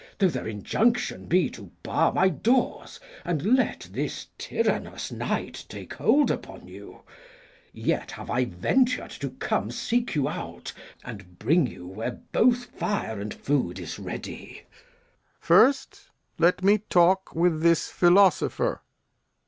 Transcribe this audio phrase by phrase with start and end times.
[0.17, 6.31] Though their injunction be to bar my doors And let this tyrannous night take hold
[6.31, 7.03] upon you,
[7.71, 13.19] Yet have I ventur'd to come seek you out And bring you where both fire
[13.19, 14.63] and food is ready.
[14.63, 14.63] Lear.
[15.39, 16.09] First
[16.39, 18.81] let me talk with this philosopher.